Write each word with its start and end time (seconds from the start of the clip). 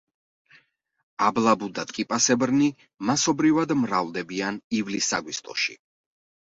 აბლაბუდატკიპასებრნი 1.25 2.71
მასობრივად 3.11 3.77
მრავლდებიან 3.87 4.63
ივლის-აგვისტოში. 4.81 5.81